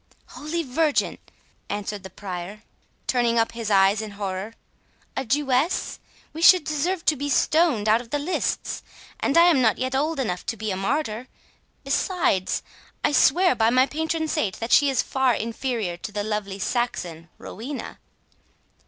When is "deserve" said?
6.63-7.05